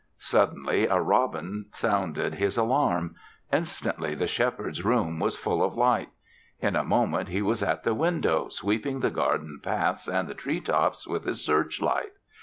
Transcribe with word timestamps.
Suddenly 0.17 0.87
a 0.87 0.99
robin 0.99 1.67
sounded 1.73 2.33
his 2.33 2.57
alarm. 2.57 3.13
Instantly, 3.53 4.15
the 4.15 4.25
Shepherd's 4.25 4.83
room 4.83 5.19
was 5.19 5.37
full 5.37 5.63
of 5.63 5.75
light. 5.75 6.09
In 6.59 6.75
a 6.75 6.83
moment, 6.83 7.29
he 7.29 7.43
was 7.43 7.61
at 7.61 7.83
the 7.83 7.93
window 7.93 8.47
sweeping 8.47 9.01
the 9.01 9.11
garden 9.11 9.59
paths 9.61 10.07
and 10.07 10.27
the 10.27 10.33
tree 10.33 10.59
tops 10.59 11.07
with 11.07 11.25
his 11.25 11.45
search 11.45 11.79
light. 11.83 12.13